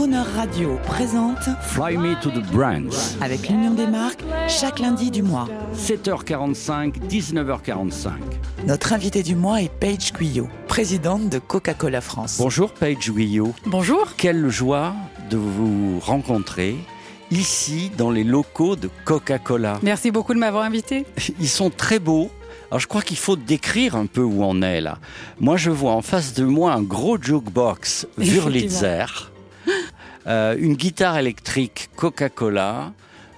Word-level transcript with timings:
Crooner 0.00 0.22
Radio 0.34 0.78
présente 0.86 1.50
Fly 1.60 1.98
Me 1.98 2.18
to 2.22 2.30
the 2.30 2.42
Brands. 2.52 3.18
avec 3.20 3.50
l'Union 3.50 3.74
des 3.74 3.86
marques 3.86 4.24
chaque 4.48 4.78
lundi 4.78 5.10
du 5.10 5.22
mois. 5.22 5.46
7h45, 5.76 7.06
19h45. 7.06 8.12
Notre 8.66 8.94
invité 8.94 9.22
du 9.22 9.36
mois 9.36 9.60
est 9.60 9.68
Paige 9.68 10.14
Guyot, 10.14 10.48
présidente 10.68 11.28
de 11.28 11.38
Coca-Cola 11.38 12.00
France. 12.00 12.38
Bonjour 12.38 12.72
Paige 12.72 13.10
Guyot. 13.10 13.52
Bonjour. 13.66 14.16
Quelle 14.16 14.48
joie 14.48 14.94
de 15.28 15.36
vous 15.36 16.00
rencontrer 16.00 16.76
ici 17.30 17.92
dans 17.98 18.10
les 18.10 18.24
locaux 18.24 18.76
de 18.76 18.88
Coca-Cola. 19.04 19.80
Merci 19.82 20.10
beaucoup 20.10 20.32
de 20.32 20.38
m'avoir 20.38 20.64
invité. 20.64 21.04
Ils 21.38 21.46
sont 21.46 21.68
très 21.68 21.98
beaux. 21.98 22.30
Alors 22.70 22.80
je 22.80 22.86
crois 22.86 23.02
qu'il 23.02 23.18
faut 23.18 23.36
décrire 23.36 23.96
un 23.96 24.06
peu 24.06 24.22
où 24.22 24.44
on 24.44 24.62
est 24.62 24.80
là. 24.80 24.98
Moi 25.40 25.58
je 25.58 25.70
vois 25.70 25.92
en 25.92 26.00
face 26.00 26.32
de 26.32 26.44
moi 26.46 26.72
un 26.72 26.82
gros 26.82 27.20
jukebox 27.20 28.06
Wurlitzer, 28.16 29.30
euh, 30.26 30.56
une 30.58 30.74
guitare 30.74 31.18
électrique 31.18 31.90
Coca-Cola. 31.96 32.92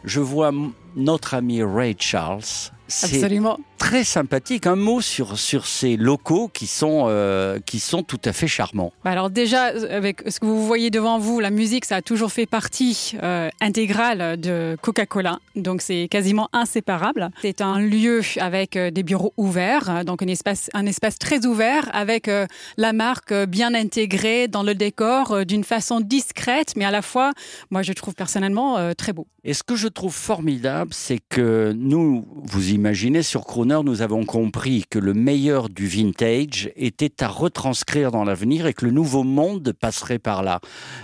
Je 0.05 0.21
vois 0.21 0.53
notre 0.97 1.35
ami 1.35 1.63
Ray 1.63 1.97
Charles. 1.99 2.71
C'est 2.93 3.17
Absolument. 3.17 3.59
très 3.79 4.05
sympathique. 4.05 4.67
Un 4.67 4.77
mot 4.77 5.01
sur, 5.01 5.39
sur 5.39 5.67
ces 5.67 5.97
locaux 5.97 6.49
qui 6.53 6.67
sont, 6.67 7.07
euh, 7.09 7.59
qui 7.65 7.81
sont 7.81 8.03
tout 8.03 8.21
à 8.27 8.33
fait 8.35 8.47
charmants. 8.47 8.93
Bah 9.03 9.13
Alors 9.13 9.31
déjà, 9.31 9.65
avec 9.91 10.23
ce 10.29 10.39
que 10.39 10.45
vous 10.45 10.67
voyez 10.67 10.91
devant 10.91 11.19
vous, 11.19 11.41
la 11.41 11.49
musique, 11.51 11.87
ça 11.87 11.97
a 11.97 12.03
toujours 12.03 12.31
fait 12.31 12.45
partie 12.45 13.15
euh, 13.23 13.49
intégrale 13.63 14.39
de 14.39 14.77
Coca-Cola. 14.83 15.39
Donc 15.57 15.81
c'est 15.81 16.07
quasiment 16.11 16.51
inséparable. 16.53 17.31
C'est 17.41 17.63
un 17.63 17.81
lieu 17.81 18.21
avec 18.39 18.77
euh, 18.77 18.91
des 18.91 19.03
bureaux 19.03 19.33
ouverts, 19.39 19.89
euh, 19.89 20.05
donc 20.05 20.23
un 20.23 20.29
espace, 20.29 20.69
un 20.75 20.85
espace 20.85 21.19
très 21.19 21.47
ouvert 21.47 21.89
avec 21.95 22.29
euh, 22.29 22.47
la 22.77 22.93
marque 22.93 23.33
euh, 23.33 23.47
bien 23.47 23.75
intégrée 23.75 24.49
dans 24.49 24.63
le 24.63 24.75
décor 24.75 25.33
euh, 25.33 25.45
d'une 25.45 25.65
façon 25.65 26.01
discrète, 26.01 26.75
mais 26.77 26.85
à 26.85 26.91
la 26.91 27.01
fois, 27.03 27.33
moi 27.71 27.81
je 27.83 27.95
trouve 27.95 28.15
personnellement 28.15 28.77
euh, 28.77 28.93
très 28.93 29.15
beau. 29.15 29.27
Et 29.45 29.55
ce 29.55 29.65
que 29.65 29.75
je 29.77 29.89
trouve 29.89 30.15
formidable, 30.15 30.93
c'est 30.95 31.19
que 31.29 31.73
nous, 31.75 32.25
vous 32.45 32.69
imaginez, 32.69 32.82
sur 33.23 33.45
Crooner, 33.47 33.81
nous 33.85 34.03
avons 34.03 34.25
compris 34.25 34.85
que 34.91 34.99
le 34.99 35.15
meilleur 35.15 35.69
du 35.69 35.87
vintage 35.87 36.71
était 36.77 37.23
à 37.23 37.29
retranscrire 37.29 38.11
dans 38.11 38.25
l'avenir 38.25 38.67
et 38.67 38.75
que 38.75 38.85
le 38.85 38.91
nouveau 38.91 39.23
monde 39.23 39.73
passerait 39.73 40.19
par 40.19 40.43
là. 40.43 40.61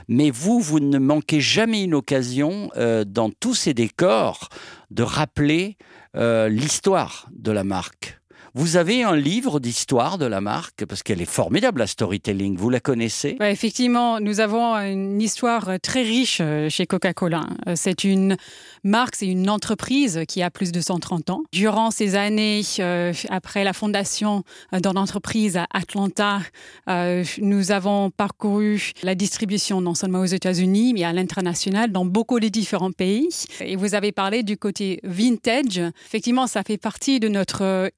Mais 0.09 0.31
vous, 0.31 0.61
vous 0.61 0.81
ne 0.81 0.99
manquez 0.99 1.41
jamais 1.41 1.85
une 1.85 1.95
occasion, 1.95 2.71
euh, 2.77 3.05
dans 3.05 3.31
tous 3.31 3.55
ces 3.55 3.75
décors, 3.75 4.49
de 4.91 5.03
rappeler 5.03 5.77
euh, 6.17 6.49
l'histoire 6.49 7.29
de 7.33 7.53
la 7.53 7.65
marque. 7.65 8.18
Vous 8.59 8.77
avez 8.77 9.05
un 9.05 9.15
livre 9.15 9.61
d'histoire 9.61 10.19
de 10.19 10.27
la 10.27 10.41
marque, 10.41 10.85
parce 10.85 11.05
qu'elle 11.05 11.23
est 11.23 11.31
formidable, 11.31 11.79
la 11.79 11.87
storytelling. 11.87 12.57
Vous 12.57 12.71
la 12.71 12.81
connaissez? 12.81 13.37
Effectivement, 13.41 14.19
nous 14.19 14.41
avons 14.41 14.75
une 14.75 15.23
histoire 15.23 15.79
très 15.81 16.03
riche 16.03 16.39
euh, 16.41 16.69
chez 16.69 16.85
Coca-Cola. 16.85 17.47
Euh, 17.69 17.75
C'est 17.77 18.03
une 18.03 18.37
marque, 18.83 19.15
c'est 19.15 19.29
une 19.29 19.49
entreprise 19.49 20.23
qui 20.27 20.43
a 20.43 20.51
plus 20.51 20.73
de 20.73 20.81
130 20.81 21.31
ans. 21.31 21.43
Durant 21.53 21.93
ces 21.93 22.17
années, 22.17 22.63
euh, 22.81 23.13
après 23.29 23.63
la 23.63 23.73
fondation 23.73 24.43
euh, 24.73 24.81
de 24.81 24.91
l'entreprise 24.93 25.57
à 25.57 25.69
Atlanta, 25.73 26.41
euh, 26.89 27.23
nous 27.41 27.71
avons 27.71 28.11
parcouru 28.11 28.91
la 29.05 29.15
distribution 29.15 29.81
non 29.81 29.95
seulement 29.95 30.23
aux 30.23 30.25
États-Unis, 30.25 30.95
mais 30.95 31.05
à 31.05 31.13
l'international 31.13 31.93
dans 31.93 32.05
beaucoup 32.05 32.41
de 32.41 32.49
différents 32.49 32.91
pays. 32.91 33.29
Et 33.61 33.77
vous 33.77 33.95
avez 33.95 34.11
parlé 34.11 34.43
du 34.43 34.57
côté 34.57 34.99
vintage. 35.05 35.81
Effectivement, 36.07 36.49
ça 36.49 36.65
fait 36.65 36.77
partie 36.77 37.21
de 37.21 37.29
notre 37.29 37.63
euh, 37.63 37.89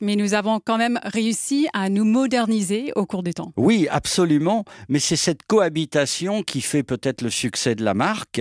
mais 0.00 0.16
nous 0.16 0.34
avons 0.34 0.60
quand 0.64 0.78
même 0.78 0.98
réussi 1.04 1.68
à 1.72 1.88
nous 1.88 2.04
moderniser 2.04 2.92
au 2.96 3.06
cours 3.06 3.22
des 3.22 3.32
temps. 3.34 3.52
Oui, 3.56 3.86
absolument. 3.90 4.64
Mais 4.88 4.98
c'est 4.98 5.16
cette 5.16 5.42
cohabitation 5.46 6.42
qui 6.42 6.60
fait 6.60 6.82
peut-être 6.82 7.22
le 7.22 7.30
succès 7.30 7.74
de 7.74 7.84
la 7.84 7.94
marque. 7.94 8.40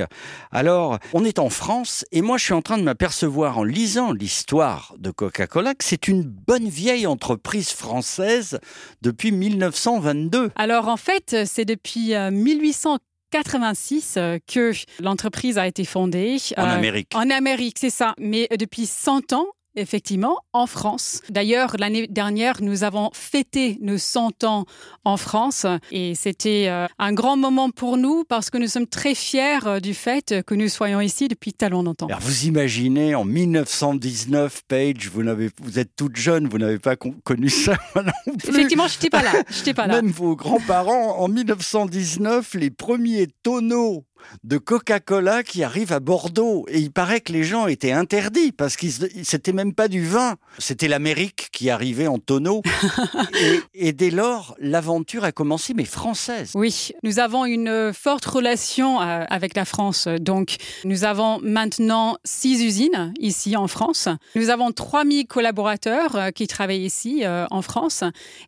Alors, 0.52 0.98
on 1.14 1.24
est 1.26 1.40
en 1.40 1.50
France 1.50 2.06
et 2.12 2.22
moi, 2.22 2.38
je 2.38 2.46
suis 2.46 2.54
en 2.54 2.62
train 2.62 2.78
de 2.78 2.84
m'apercevoir 2.84 3.58
en 3.58 3.64
lisant 3.64 4.12
l'histoire 4.12 4.94
de 4.98 5.12
Coca-Cola 5.12 5.74
que 5.76 5.84
c'est 5.84 6.08
une 6.08 6.24
bonne 6.24 6.68
vieille 6.68 7.08
entreprise 7.08 7.70
française 7.70 8.60
depuis 9.02 9.32
1922. 9.32 10.52
Alors 10.56 10.88
en 10.88 10.98
fait, 10.98 11.36
c'est 11.46 11.66
depuis 11.66 12.14
euh, 12.16 12.32
1886 12.32 14.16
euh, 14.18 14.38
que 14.48 14.72
l'entreprise 15.02 15.58
a 15.58 15.68
été 15.68 15.86
fondée. 15.86 16.38
En 16.58 16.64
Euh, 16.64 16.76
Amérique. 16.78 17.10
En 17.16 17.30
Amérique, 17.30 17.78
c'est 17.80 17.90
ça. 17.90 18.14
Mais 18.20 18.48
depuis 18.60 18.86
100 18.86 19.34
ans, 19.34 19.46
effectivement, 19.76 20.38
en 20.54 20.68
France. 20.68 21.22
D'ailleurs, 21.30 21.76
l'année 21.80 22.08
dernière, 22.08 22.62
nous 22.62 22.84
avons 22.84 23.10
fêté 23.14 23.78
nos 23.82 23.98
100 23.98 24.44
ans 24.44 24.66
en 25.06 25.18
France. 25.18 25.66
Et 25.92 26.16
c'était 26.16 26.68
euh, 26.68 26.88
un 27.00 27.14
grand 27.14 27.38
moment 27.38 27.70
pour 27.70 27.98
nous 27.98 28.24
parce 28.24 28.50
que 28.50 28.58
nous 28.58 28.68
sommes 28.68 28.88
très 28.88 29.16
fiers 29.16 29.66
euh, 29.66 29.80
du 29.80 29.94
fait 29.94 30.44
que 30.46 30.56
nous 30.56 30.68
soyons 30.70 31.02
ici 31.02 31.28
depuis 31.28 31.54
tellement 31.54 31.84
longtemps. 31.84 32.08
Alors, 32.08 32.20
vous 32.22 32.46
imaginez, 32.46 33.16
en 33.16 33.24
1919, 33.26 34.62
Paige, 34.68 35.10
vous, 35.14 35.24
vous 35.62 35.80
êtes 35.80 35.96
toute 35.96 36.16
jeune, 36.16 36.48
vous 36.48 36.58
n'avez 36.58 36.80
pas 36.80 36.96
con- 36.96 37.16
connu 37.24 37.50
ça 37.50 37.78
non 37.96 38.36
plus. 38.38 38.50
Effectivement, 38.50 38.88
je 38.88 38.96
n'étais 38.96 39.10
pas 39.10 39.24
là. 39.24 39.32
Je 39.50 39.58
n'étais 39.60 39.74
pas 39.74 39.88
là. 39.88 40.02
Même 40.02 40.12
vos 40.12 40.36
grands-parents, 40.36 41.18
en 41.20 41.28
1919, 41.28 42.54
les 42.56 42.70
premiers 42.72 43.28
tonneaux 43.44 44.06
de 44.44 44.58
Coca-Cola 44.58 45.44
qui 45.44 45.64
arrivent 45.64 45.94
à 45.94 46.00
Bordeaux. 46.00 46.66
Et 46.70 46.80
il 46.80 46.92
paraît 46.92 47.22
que 47.22 47.34
les 47.34 47.44
gens 47.44 47.68
étaient 47.68 47.92
interdits 47.92 48.52
parce 48.52 48.76
que 48.76 48.88
c'était 49.24 49.54
même 49.54 49.74
pas 49.74 49.88
du 49.88 50.06
vin. 50.06 50.36
C'était 50.58 50.88
l'Amérique 50.88 51.50
qui 51.52 51.70
arrivait 51.70 52.08
en 52.08 52.18
tonneaux. 52.20 52.62
et, 53.74 53.88
et 53.90 53.94
dès 53.94 54.12
lors, 54.12 54.56
l'aventure 54.60 55.24
a 55.24 55.32
commencé, 55.32 55.74
mais 55.74 55.86
française. 55.86 56.52
Oui, 56.56 56.92
nous 57.04 57.20
avons 57.20 57.46
une 57.46 57.68
euh, 57.68 57.94
forte 57.94 58.26
relation 58.26 59.02
euh, 59.02 59.24
avec 59.30 59.56
la 59.56 59.66
France. 59.66 60.08
Donc, 60.08 60.56
nous 60.86 61.04
avons 61.04 61.40
maintenant 61.42 62.18
six 62.24 62.64
usines 62.64 63.14
ici 63.20 63.56
en 63.56 63.68
France. 63.68 64.08
Nous 64.36 64.50
avons 64.50 64.72
3000 64.72 65.28
collaborateurs 65.28 66.16
euh, 66.16 66.30
qui 66.32 66.48
travaillent 66.48 66.86
ici 66.86 67.24
en 67.26 67.62
France. 67.62 68.04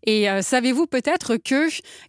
Et 0.06 0.28
savez-vous 0.42 0.88
peut-être 0.88 1.38
que 1.38 1.68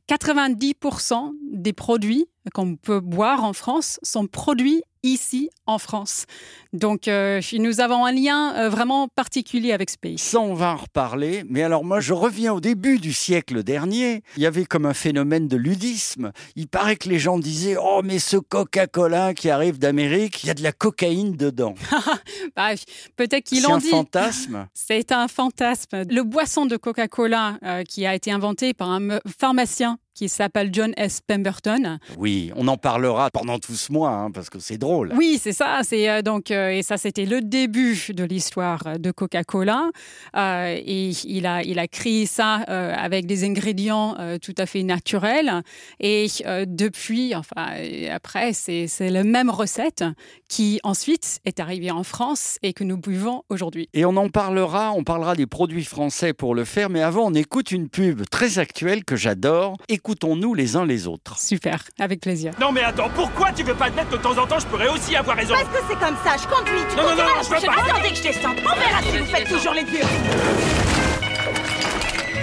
90% 0.08 1.32
des 1.52 1.72
produits 1.72 2.26
qu'on 2.52 2.76
peut 2.76 3.00
boire 3.00 3.44
en 3.44 3.52
France 3.52 3.98
sont 4.02 4.26
produits 4.26 4.82
ici 5.02 5.50
en 5.66 5.78
France. 5.78 6.24
Donc, 6.72 7.08
euh, 7.08 7.40
nous 7.58 7.80
avons 7.80 8.06
un 8.06 8.12
lien 8.12 8.54
euh, 8.56 8.70
vraiment 8.70 9.06
particulier 9.08 9.72
avec 9.72 9.90
ce 9.90 9.98
pays. 9.98 10.16
Ça, 10.18 10.40
on 10.40 10.54
va 10.54 10.70
en 10.72 10.76
reparler. 10.76 11.44
Mais 11.46 11.62
alors, 11.62 11.84
moi, 11.84 12.00
je 12.00 12.14
reviens 12.14 12.54
au 12.54 12.60
début 12.60 12.98
du 12.98 13.12
siècle 13.12 13.62
dernier. 13.62 14.22
Il 14.38 14.42
y 14.42 14.46
avait 14.46 14.64
comme 14.64 14.86
un 14.86 14.94
phénomène 14.94 15.46
de 15.46 15.58
ludisme. 15.58 16.32
Il 16.56 16.68
paraît 16.68 16.96
que 16.96 17.10
les 17.10 17.18
gens 17.18 17.38
disaient 17.38 17.76
Oh, 17.78 18.00
mais 18.02 18.18
ce 18.18 18.38
Coca-Cola 18.38 19.34
qui 19.34 19.50
arrive 19.50 19.78
d'Amérique, 19.78 20.42
il 20.42 20.46
y 20.46 20.50
a 20.50 20.54
de 20.54 20.62
la 20.62 20.72
cocaïne 20.72 21.36
dedans. 21.36 21.74
Bah, 22.56 22.70
Peut-être 23.16 23.44
qu'ils 23.44 23.60
C'est 23.60 23.68
l'ont 23.68 23.74
un 23.74 23.78
dit. 23.78 23.88
fantasme. 23.90 24.68
C'est 24.74 25.12
un 25.12 25.28
fantasme. 25.28 26.04
Le 26.08 26.22
boisson 26.22 26.64
de 26.66 26.76
Coca-Cola 26.76 27.58
euh, 27.62 27.82
qui 27.84 28.06
a 28.06 28.14
été 28.14 28.30
inventé 28.32 28.72
par 28.74 28.90
un 28.90 29.18
pharmacien 29.38 29.98
qui 30.14 30.28
s'appelle 30.28 30.70
John 30.72 30.92
S. 30.96 31.20
Pemberton. 31.26 31.98
Oui, 32.18 32.52
on 32.56 32.68
en 32.68 32.76
parlera 32.76 33.30
pendant 33.30 33.58
tout 33.58 33.74
ce 33.74 33.92
mois, 33.92 34.10
hein, 34.10 34.30
parce 34.30 34.48
que 34.48 34.58
c'est 34.58 34.78
drôle. 34.78 35.12
Oui, 35.16 35.38
c'est 35.40 35.52
ça. 35.52 35.80
C'est 35.82 36.08
euh, 36.08 36.22
donc 36.22 36.50
euh, 36.50 36.70
et 36.70 36.82
ça 36.82 36.96
c'était 36.96 37.26
le 37.26 37.40
début 37.40 37.98
de 38.10 38.24
l'histoire 38.24 38.98
de 38.98 39.10
Coca-Cola. 39.10 39.90
Euh, 40.36 40.76
et 40.78 41.10
il 41.24 41.46
a 41.46 41.62
il 41.62 41.78
a 41.78 41.88
créé 41.88 42.26
ça 42.26 42.54
avec 42.54 43.26
des 43.26 43.44
ingrédients 43.44 44.16
tout 44.40 44.54
à 44.58 44.66
fait 44.66 44.82
naturels. 44.82 45.62
Et 46.00 46.26
depuis, 46.66 47.34
enfin 47.34 47.66
après, 48.10 48.52
c'est 48.52 48.86
c'est 48.86 49.10
la 49.10 49.24
même 49.24 49.50
recette 49.50 50.04
qui 50.48 50.80
ensuite 50.84 51.40
est 51.44 51.60
arrivée 51.60 51.90
en 51.90 52.04
France 52.04 52.58
et 52.62 52.72
que 52.72 52.84
nous 52.84 52.96
buvons 52.96 53.42
aujourd'hui. 53.48 53.88
Et 53.92 54.04
on 54.04 54.16
en 54.16 54.28
parlera, 54.28 54.92
on 54.92 55.04
parlera 55.04 55.34
des 55.34 55.46
produits 55.46 55.84
français 55.84 56.32
pour 56.32 56.54
le 56.54 56.64
faire, 56.64 56.90
mais 56.90 57.02
avant, 57.02 57.26
on 57.26 57.34
écoute 57.34 57.70
une 57.70 57.88
pub 57.88 58.22
très 58.30 58.58
actuelle 58.58 59.04
que 59.04 59.16
j'adore. 59.16 59.76
Écoutons-nous 60.06 60.52
les 60.52 60.76
uns 60.76 60.84
les 60.84 61.06
autres. 61.06 61.38
Super, 61.38 61.82
avec 61.98 62.20
plaisir. 62.20 62.52
Non 62.60 62.72
mais 62.72 62.82
attends, 62.82 63.08
pourquoi 63.14 63.52
tu 63.52 63.62
veux 63.62 63.72
pas 63.72 63.86
admettre 63.86 64.10
que 64.10 64.16
de 64.16 64.20
temps 64.20 64.36
en 64.36 64.46
temps 64.46 64.58
je 64.58 64.66
pourrais 64.66 64.88
aussi 64.88 65.16
avoir 65.16 65.34
raison? 65.34 65.54
Parce 65.54 65.66
que 65.68 65.82
c'est 65.88 65.98
comme 65.98 66.16
ça, 66.22 66.36
je 66.36 66.46
conduis, 66.46 66.82
tu 66.90 66.96
Non, 66.96 67.04
non, 67.04 67.16
non, 67.16 67.36
la 67.36 67.42
je 67.42 67.48
veux 67.48 67.66
pas. 67.66 67.90
Attendez 67.90 68.10
que 68.10 68.16
je 68.16 68.22
descende. 68.22 68.56
On 68.58 68.78
verra 68.78 69.00
si 69.02 69.18
vous 69.18 69.24
faites 69.24 69.48
toujours 69.48 69.72
les 69.72 69.84
durs. 69.84 70.06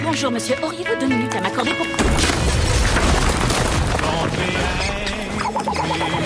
Bonjour 0.02 0.32
monsieur, 0.32 0.56
auriez-vous 0.60 0.96
deux 0.98 1.06
minutes 1.06 1.36
à 1.36 1.40
m'accorder 1.40 1.72
pour... 1.74 1.86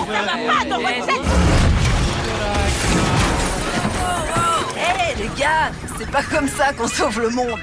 Ça 0.07 0.21
va 0.23 0.53
pas 0.53 0.65
dans 0.67 0.79
votre 0.79 1.05
tête 1.05 1.21
Hé 4.75 5.21
les 5.21 5.29
gars, 5.39 5.71
c'est 5.99 6.09
pas 6.09 6.23
comme 6.23 6.47
ça 6.47 6.73
qu'on 6.73 6.87
sauve 6.87 7.21
le 7.21 7.29
monde. 7.29 7.59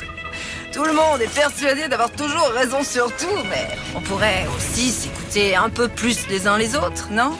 Tout 0.74 0.82
le 0.84 0.92
monde 0.92 1.22
est 1.22 1.32
persuadé 1.32 1.86
d'avoir 1.86 2.10
toujours 2.10 2.48
raison 2.48 2.82
sur 2.82 3.06
tout, 3.16 3.44
mais 3.48 3.68
on 3.94 4.00
pourrait 4.00 4.44
aussi 4.56 4.90
s'écouter 4.90 5.54
un 5.54 5.70
peu 5.70 5.86
plus 5.86 6.26
les 6.28 6.48
uns 6.48 6.58
les 6.58 6.74
autres, 6.74 7.10
non? 7.12 7.30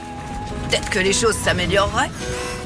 Peut-être 0.69 0.89
que 0.89 1.01
les 1.01 1.13
choses 1.13 1.35
s'amélioreraient. 1.35 2.11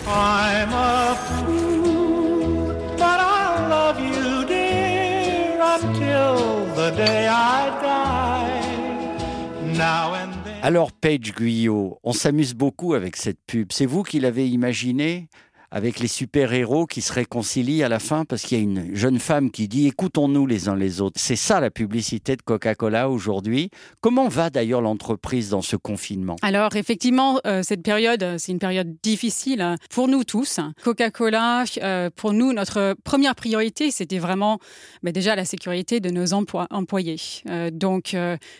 I'm 0.06 0.70
a 0.74 1.14
fool, 1.14 2.74
but 2.98 3.18
I 3.18 3.66
love 3.70 3.98
you, 3.98 4.44
dear, 4.44 5.58
until 5.58 6.66
the 6.74 6.94
day 6.94 7.26
I 7.28 7.70
die. 7.82 9.72
Now 9.74 10.12
and 10.12 10.32
then. 10.44 10.54
Alors, 10.62 10.92
Paige 10.92 11.32
Guyot, 11.34 11.98
on 12.02 12.12
s'amuse 12.12 12.52
beaucoup 12.52 12.92
avec 12.92 13.16
cette 13.16 13.38
pub. 13.46 13.72
C'est 13.72 13.86
vous 13.86 14.02
qui 14.02 14.20
l'avez 14.20 14.46
imaginée? 14.48 15.28
Avec 15.70 16.00
les 16.00 16.08
super-héros 16.08 16.86
qui 16.86 17.02
se 17.02 17.12
réconcilient 17.12 17.82
à 17.82 17.88
la 17.88 17.98
fin 17.98 18.24
parce 18.24 18.42
qu'il 18.42 18.58
y 18.58 18.60
a 18.60 18.64
une 18.64 18.94
jeune 18.94 19.18
femme 19.18 19.50
qui 19.50 19.68
dit 19.68 19.86
écoutons-nous 19.86 20.46
les 20.46 20.68
uns 20.68 20.76
les 20.76 21.00
autres. 21.00 21.20
C'est 21.20 21.36
ça 21.36 21.60
la 21.60 21.70
publicité 21.70 22.36
de 22.36 22.42
Coca-Cola 22.42 23.10
aujourd'hui. 23.10 23.70
Comment 24.00 24.28
va 24.28 24.50
d'ailleurs 24.50 24.80
l'entreprise 24.80 25.50
dans 25.50 25.62
ce 25.62 25.76
confinement? 25.76 26.36
Alors 26.42 26.76
effectivement, 26.76 27.40
euh, 27.46 27.62
cette 27.62 27.82
période, 27.82 28.36
c'est 28.38 28.52
une 28.52 28.58
période 28.58 28.96
difficile 29.02 29.60
hein, 29.60 29.76
pour 29.90 30.08
nous 30.08 30.24
tous. 30.24 30.60
Coca-Cola, 30.82 31.64
euh, 31.82 32.10
pour 32.14 32.32
nous, 32.32 32.52
notre 32.52 32.94
première 33.04 33.34
priorité, 33.34 33.90
c'était 33.90 34.18
vraiment 34.18 34.58
mais 35.02 35.12
déjà 35.12 35.36
la 35.36 35.44
sécurité 35.44 36.00
de 36.00 36.10
nos 36.10 36.32
employés. 36.32 37.20
Euh, 37.48 37.70
donc 37.70 38.16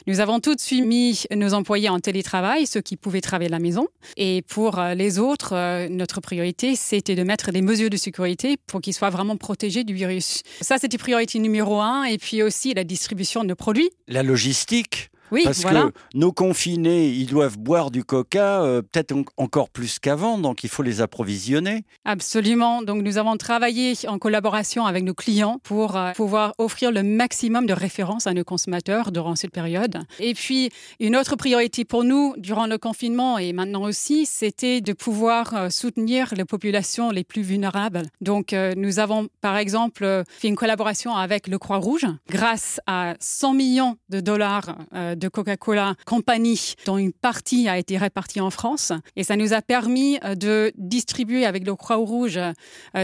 nous 0.07 0.21
avons 0.21 0.41
tout 0.41 0.55
de 0.55 0.61
suite 0.61 0.85
mis 0.85 1.25
nos 1.35 1.55
employés 1.55 1.89
en 1.89 2.01
télétravail, 2.01 2.67
ceux 2.67 2.81
qui 2.81 2.97
pouvaient 2.97 3.21
travailler 3.21 3.51
à 3.51 3.53
la 3.53 3.59
maison. 3.59 3.89
Et 4.17 4.43
pour 4.43 4.81
les 4.95 5.19
autres, 5.19 5.89
notre 5.89 6.21
priorité, 6.21 6.77
c'est 6.77 6.98
c'était 6.99 7.15
de 7.15 7.23
mettre 7.23 7.53
des 7.53 7.63
mesures 7.63 7.91
de 7.91 7.97
sécurité 7.97 8.57
pour 8.67 8.81
qu'ils 8.81 8.93
soient 8.93 9.11
vraiment 9.11 9.37
protégés 9.37 9.85
du 9.85 9.95
virus. 9.95 10.43
Ça, 10.61 10.79
c'était 10.79 10.99
priorité 10.99 11.39
numéro 11.39 11.81
un. 11.81 12.03
Et 12.03 12.19
puis 12.19 12.43
aussi 12.43 12.75
la 12.75 12.83
distribution 12.83 13.45
de 13.45 13.55
produits. 13.55 13.89
La 14.09 14.25
logistique 14.25 15.11
oui, 15.31 15.43
Parce 15.45 15.65
que 15.65 15.93
nos 16.15 16.33
confinés, 16.33 17.09
ils 17.09 17.27
doivent 17.27 17.59
boire 17.59 17.91
du 17.91 18.05
coca 18.05 18.63
euh, 18.63 18.83
peut-être 18.83 19.15
encore 19.37 19.69
plus 19.71 19.99
qu'avant, 19.99 20.39
donc 20.39 20.65
il 20.65 20.71
faut 20.71 20.83
les 20.83 21.01
approvisionner. 21.01 21.85
Absolument. 22.05 22.83
Donc 22.83 23.03
nous 23.03 23.19
avons 23.19 23.37
travaillé 23.37 23.95
en 24.07 24.19
collaboration 24.19 24.87
avec 24.87 25.05
nos 25.05 25.15
clients 25.15 25.61
pour 25.63 25.97
euh, 25.97 26.13
pouvoir 26.13 26.55
offrir 26.59 26.91
le 26.93 27.03
maximum 27.03 27.67
de 27.67 27.73
références 27.73 28.27
à 28.27 28.35
nos 28.35 28.45
consommateurs 28.45 29.13
durant 29.13 29.37
cette 29.37 29.53
période. 29.53 29.99
Et 30.19 30.35
puis 30.35 30.71
une 31.01 31.17
autre 31.17 31.37
priorité 31.37 31.85
pour 31.85 32.05
nous 32.05 32.35
durant 32.39 32.67
le 32.67 32.79
confinement 32.79 33.39
et 33.39 33.53
maintenant 33.53 33.83
aussi, 33.83 34.27
c'était 34.27 34.81
de 34.81 34.93
pouvoir 34.93 35.55
euh, 35.55 35.71
soutenir 35.71 36.35
les 36.35 36.45
populations 36.45 37.11
les 37.11 37.25
plus 37.25 37.43
vulnérables. 37.43 38.03
Donc 38.21 38.55
nous 38.77 38.99
avons 38.99 39.29
par 39.41 39.57
exemple 39.57 40.25
fait 40.29 40.49
une 40.49 40.57
collaboration 40.57 41.15
avec 41.15 41.47
le 41.49 41.59
Croix-Rouge 41.59 42.07
grâce 42.29 42.81
à 42.87 43.15
100 43.21 43.55
millions 43.55 43.97
de 44.09 44.21
dollars 44.21 44.77
de 45.19 45.29
Coca-Cola 45.29 45.95
Company, 46.07 46.75
dont 46.87 46.99
une 46.99 47.13
partie 47.13 47.69
a 47.69 47.79
été 47.79 47.99
répartie 47.99 48.41
en 48.41 48.51
France. 48.51 48.93
Et 49.17 49.25
ça 49.25 49.37
nous 49.37 49.53
a 49.53 49.63
permis 49.63 50.19
euh, 50.25 50.35
de 50.35 50.73
distribuer 50.77 51.45
avec 51.45 51.67
le 51.67 51.75
Croix-Rouge 51.75 52.39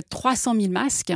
300 0.09 0.55
000 0.55 0.69
masques, 0.69 1.13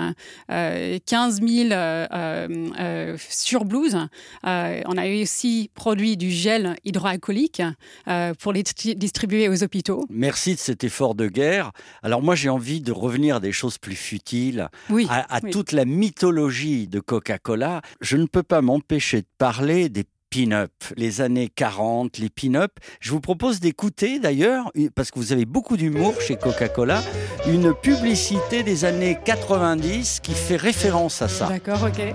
15 0.49 1.41
000 1.41 3.17
surblouses. 3.19 3.97
on 4.43 4.97
a 4.97 5.23
aussi 5.23 5.71
produit 5.75 6.17
du 6.17 6.31
gel 6.31 6.77
hydroalcoolique 6.85 7.63
euh, 8.09 8.35
pour 8.35 8.53
les 8.53 8.63
distribuer 8.63 9.49
aux 9.49 9.63
hôpitaux. 9.63 10.05
Merci 10.11 10.55
de 10.55 10.59
cet 10.59 10.85
effort 10.85 11.15
de 11.15 11.29
guerre. 11.29 11.73
Alors 12.03 12.23
moi, 12.23 12.35
j'ai 12.35 12.49
envie 12.49 12.81
de 12.81 12.93
revenir 12.93 13.37
à 13.37 13.41
des 13.41 13.53
choses 13.53 13.79
plus 13.79 13.97
futiles, 13.97 14.69
oui, 14.91 15.07
à, 15.11 15.41
toute 15.41 15.73
la 15.73 15.85
mythologie 15.85 16.89
de 16.89 17.01
Coca-Cola. 17.01 17.83
Je 18.01 18.17
ne 18.17 18.27
peux 18.27 18.43
pas 18.43 18.61
m'empêcher 18.61 19.23
de 19.23 19.27
parler 19.39 19.89
des 19.89 20.05
pin-up, 20.31 20.73
les 20.97 21.21
années 21.21 21.49
40, 21.49 22.19
les 22.19 22.29
pin-up. 22.29 22.73
Je 23.01 23.11
vous 23.11 23.21
propose 23.21 23.61
d'écouter 23.61 24.19
d'ailleurs, 24.19 24.71
parce 24.95 25.11
que 25.11 25.19
vous 25.19 25.33
avez 25.33 25.45
beaucoup 25.45 25.77
d'humour 25.77 26.21
chez 26.21 26.37
Coca-Cola, 26.37 27.03
une 27.47 27.75
publicité 27.75 28.63
des 28.63 28.85
années 28.85 29.19
90 29.25 30.21
qui 30.23 30.35
fait 30.35 30.57
référence 30.57 31.23
à 31.23 31.29
ça. 31.29 31.47
D'accord, 31.49 31.83
ok. 31.83 32.15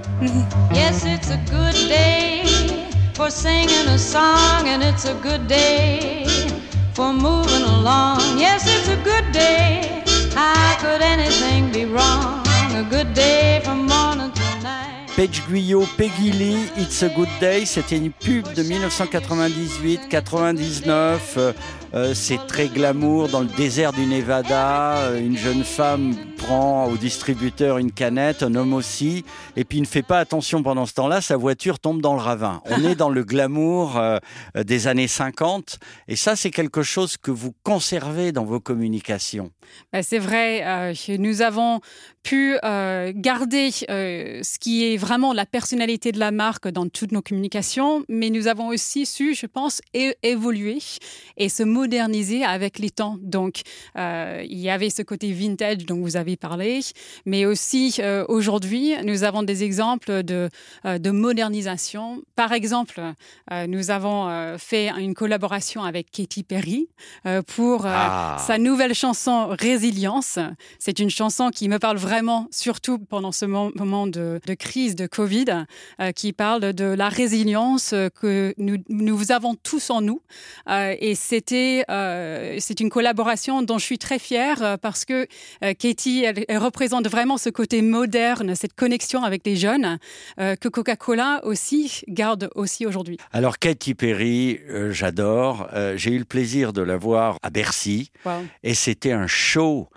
yes, 0.73 1.03
it's 1.05 1.31
a 1.31 1.37
good 1.49 1.87
day 1.87 2.43
for 3.13 3.29
singing 3.29 3.87
a 3.87 3.97
song 3.97 4.67
and 4.67 4.81
it's 4.81 5.05
a 5.05 5.13
good 5.21 5.47
day 5.47 6.25
for 6.93 7.11
moving 7.11 7.63
along. 7.63 8.19
Yes, 8.37 8.65
it's 8.67 8.89
a 8.89 9.02
Page 15.15 15.43
Guyot, 15.47 15.85
Peggy 15.95 16.31
Lee, 16.31 16.71
It's 16.75 17.03
a 17.03 17.09
Good 17.09 17.29
Day, 17.39 17.65
c'était 17.65 17.97
une 17.97 18.11
pub 18.11 18.51
de 18.53 18.63
1998-99. 18.63 21.53
Euh, 21.93 22.15
c'est 22.15 22.39
très 22.47 22.67
glamour 22.67 23.29
dans 23.29 23.41
le 23.41 23.47
désert 23.47 23.93
du 23.93 24.07
Nevada. 24.07 24.97
Euh, 24.97 25.19
une 25.19 25.37
jeune 25.37 25.63
femme 25.63 26.15
prend 26.43 26.87
au 26.87 26.97
distributeur 26.97 27.77
une 27.77 27.91
canette, 27.91 28.43
un 28.43 28.55
homme 28.55 28.73
aussi, 28.73 29.23
et 29.55 29.63
puis 29.63 29.77
il 29.77 29.81
ne 29.81 29.87
fait 29.87 30.01
pas 30.01 30.19
attention 30.19 30.61
pendant 30.61 30.85
ce 30.85 30.93
temps-là, 30.93 31.21
sa 31.21 31.37
voiture 31.37 31.79
tombe 31.79 32.01
dans 32.01 32.13
le 32.13 32.19
ravin. 32.19 32.61
On 32.65 32.83
est 32.83 32.95
dans 32.95 33.09
le 33.09 33.23
glamour 33.23 33.97
euh, 33.97 34.19
des 34.55 34.87
années 34.87 35.07
50, 35.07 35.79
et 36.07 36.15
ça 36.15 36.35
c'est 36.35 36.51
quelque 36.51 36.83
chose 36.83 37.17
que 37.17 37.31
vous 37.31 37.53
conservez 37.63 38.31
dans 38.31 38.43
vos 38.43 38.59
communications. 38.59 39.51
Ben, 39.91 40.03
c'est 40.03 40.19
vrai, 40.19 40.93
nous 41.17 41.41
avons 41.41 41.79
pu 42.21 42.57
garder 42.61 43.71
ce 43.71 44.59
qui 44.59 44.93
est 44.93 44.97
vraiment 44.97 45.33
la 45.33 45.45
personnalité 45.45 46.11
de 46.11 46.19
la 46.19 46.31
marque 46.31 46.67
dans 46.67 46.87
toutes 46.87 47.11
nos 47.11 47.21
communications, 47.21 48.03
mais 48.09 48.29
nous 48.29 48.47
avons 48.47 48.67
aussi 48.67 49.05
su, 49.05 49.33
je 49.33 49.45
pense, 49.45 49.81
évoluer 50.23 50.79
et 51.37 51.49
se 51.49 51.63
moderniser 51.63 52.43
avec 52.43 52.79
les 52.79 52.89
temps. 52.89 53.17
Donc, 53.21 53.61
euh, 53.97 54.43
il 54.47 54.59
y 54.59 54.69
avait 54.69 54.89
ce 54.89 55.01
côté 55.01 55.31
vintage 55.31 55.85
dont 55.85 55.99
vous 55.99 56.17
avez 56.17 56.32
parlé, 56.37 56.79
mais 57.25 57.45
aussi 57.45 57.95
euh, 57.99 58.25
aujourd'hui, 58.27 58.93
nous 59.03 59.23
avons 59.23 59.43
des 59.43 59.63
exemples 59.63 60.23
de, 60.23 60.49
euh, 60.85 60.97
de 60.97 61.11
modernisation. 61.11 62.21
Par 62.35 62.51
exemple, 62.51 63.01
nous 63.67 63.91
avons 63.91 64.57
fait 64.57 64.89
une 64.89 65.13
collaboration 65.13 65.83
avec 65.83 66.09
Katy 66.11 66.43
Perry 66.43 66.87
pour 67.47 67.85
ah. 67.85 68.37
sa 68.39 68.57
nouvelle 68.57 68.93
chanson 68.93 69.47
Résilience. 69.49 70.39
C'est 70.79 70.99
une 70.99 71.09
chanson 71.09 71.49
qui 71.49 71.69
me 71.69 71.79
parle 71.79 71.97
vraiment, 71.97 72.47
surtout 72.51 72.97
pendant 72.99 73.31
ce 73.31 73.45
moment 73.45 74.07
de, 74.07 74.39
de 74.45 74.53
crise 74.53 74.95
de 74.95 75.07
Covid, 75.07 75.65
qui 76.15 76.33
parle 76.33 76.73
de 76.73 76.85
la 76.85 77.09
résilience 77.09 77.93
que 78.19 78.53
nous, 78.57 78.77
nous 78.89 79.31
avons 79.31 79.55
tous 79.55 79.89
en 79.89 80.01
nous. 80.01 80.21
et 80.69 81.15
c'était 81.15 81.85
euh, 81.89 82.57
c'est 82.59 82.79
une 82.79 82.89
collaboration 82.89 83.61
dont 83.61 83.77
je 83.77 83.85
suis 83.85 83.97
très 83.97 84.19
fière 84.19 84.61
euh, 84.61 84.77
parce 84.77 85.05
que 85.05 85.27
euh, 85.63 85.73
Elle, 86.23 86.57
représente 86.57 87.07
vraiment 87.07 87.37
ce 87.37 87.49
côté 87.49 87.81
moderne, 87.81 88.55
cette 88.55 88.73
connexion 88.73 89.23
avec 89.23 89.45
les 89.45 89.55
jeunes 89.55 89.97
que 90.37 90.67
Coca-Cola 90.67 91.41
aussi 91.43 92.01
garde 92.07 92.49
aussi 92.55 92.85
aujourd'hui. 92.85 93.17
Alors 93.31 93.59
Katy 93.59 93.93
Perry, 93.93 94.59
j'adore. 94.89 95.67
J'ai 95.95 96.11
eu 96.11 96.19
le 96.19 96.25
plaisir 96.25 96.73
de 96.73 96.81
la 96.81 96.97
voir 96.97 97.37
à 97.41 97.49
Bercy 97.49 98.11
et 98.63 98.73
c'était 98.73 99.11
un 99.11 99.27
show 99.27 99.89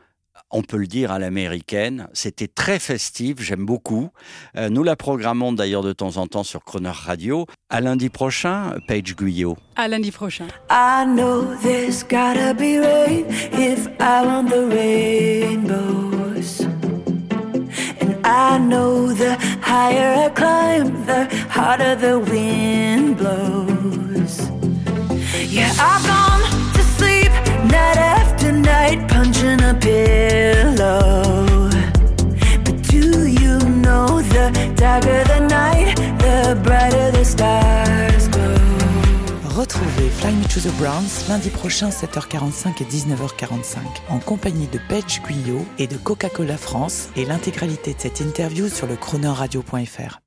on 0.50 0.62
peut 0.62 0.76
le 0.76 0.86
dire 0.86 1.10
à 1.10 1.18
l'américaine. 1.18 2.08
C'était 2.12 2.48
très 2.48 2.78
festif, 2.78 3.40
j'aime 3.40 3.66
beaucoup. 3.66 4.10
Euh, 4.56 4.68
nous 4.68 4.82
la 4.82 4.96
programmons 4.96 5.52
d'ailleurs 5.52 5.82
de 5.82 5.92
temps 5.92 6.16
en 6.16 6.26
temps 6.26 6.44
sur 6.44 6.64
Croner 6.64 6.90
Radio. 6.92 7.46
À 7.68 7.80
lundi 7.80 8.08
prochain, 8.08 8.74
Paige 8.86 9.16
Guyot. 9.16 9.56
À 9.76 9.88
lundi 9.88 10.12
prochain. 10.12 10.46
I 10.70 11.04
know 11.06 11.44
there's 11.62 12.04
gotta 12.04 12.54
be 12.54 12.78
rain 12.78 13.26
if 13.52 13.88
I 14.00 14.24
want 14.24 14.48
the 14.48 14.68
rainbows. 14.70 15.45
Higher 19.76 20.12
I 20.26 20.28
climb, 20.40 20.88
the 21.08 21.20
harder 21.56 21.94
the 22.06 22.14
wind 22.30 23.18
blows. 23.20 24.34
Yeah, 25.56 25.88
I've 25.90 26.04
gone 26.12 26.44
to 26.76 26.82
sleep 26.96 27.32
night 27.74 28.00
after 28.16 28.52
night, 28.52 28.98
punching 29.12 29.60
a 29.70 29.74
pillow. 29.86 31.68
But 32.64 32.76
do 32.92 33.04
you 33.40 33.54
know 33.84 34.08
the 34.34 34.46
darker 34.82 35.22
the 35.32 35.40
night, 35.58 35.88
the 36.24 36.36
brighter 36.64 37.05
Fly 40.26 40.34
Me 40.34 40.46
to 40.48 40.60
the 40.60 40.76
Browns 40.76 41.28
lundi 41.28 41.50
prochain 41.50 41.90
7h45 41.90 42.82
et 42.82 42.84
19h45 42.84 43.76
en 44.08 44.18
compagnie 44.18 44.66
de 44.66 44.80
Paige 44.88 45.22
Guyot 45.22 45.64
et 45.78 45.86
de 45.86 45.96
Coca-Cola 45.96 46.56
France 46.56 47.10
et 47.14 47.24
l'intégralité 47.24 47.94
de 47.94 48.00
cette 48.00 48.18
interview 48.18 48.68
sur 48.68 48.88
le 48.88 48.96
chronoradio.fr. 48.96 50.25